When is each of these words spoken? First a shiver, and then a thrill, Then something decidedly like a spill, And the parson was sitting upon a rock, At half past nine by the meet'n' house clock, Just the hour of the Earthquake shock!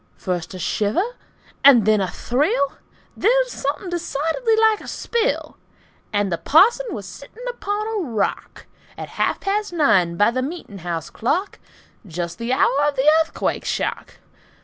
First 0.17 0.55
a 0.55 0.57
shiver, 0.57 1.15
and 1.63 1.85
then 1.85 2.01
a 2.01 2.09
thrill, 2.09 2.73
Then 3.15 3.31
something 3.45 3.91
decidedly 3.91 4.55
like 4.55 4.81
a 4.81 4.87
spill, 4.87 5.57
And 6.11 6.31
the 6.31 6.39
parson 6.39 6.87
was 6.89 7.05
sitting 7.05 7.43
upon 7.47 7.85
a 7.85 7.99
rock, 8.09 8.65
At 8.97 9.09
half 9.09 9.39
past 9.39 9.71
nine 9.73 10.17
by 10.17 10.31
the 10.31 10.41
meet'n' 10.41 10.79
house 10.79 11.11
clock, 11.11 11.59
Just 12.07 12.39
the 12.39 12.51
hour 12.51 12.85
of 12.87 12.95
the 12.95 13.07
Earthquake 13.21 13.63
shock! 13.63 14.17